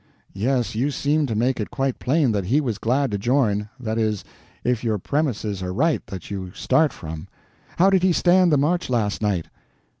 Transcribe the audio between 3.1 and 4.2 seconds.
to join—that